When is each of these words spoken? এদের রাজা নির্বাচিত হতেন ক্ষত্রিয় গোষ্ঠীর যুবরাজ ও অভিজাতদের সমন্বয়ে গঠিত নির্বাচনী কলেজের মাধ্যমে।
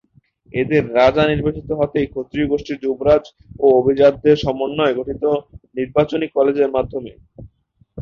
এদের 0.53 0.83
রাজা 0.95 1.23
নির্বাচিত 1.27 1.69
হতেন 1.79 2.03
ক্ষত্রিয় 2.07 2.47
গোষ্ঠীর 2.49 2.81
যুবরাজ 2.83 3.23
ও 3.59 3.75
অভিজাতদের 3.79 4.35
সমন্বয়ে 4.43 4.97
গঠিত 4.99 5.23
নির্বাচনী 5.77 6.25
কলেজের 6.35 6.69
মাধ্যমে। 6.75 7.11